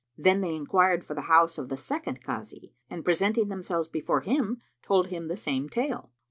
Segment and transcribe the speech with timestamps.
[0.17, 4.59] Then they enquired for the house of the second Kazi and presenting themselves before him,
[4.81, 6.09] told him the same tale.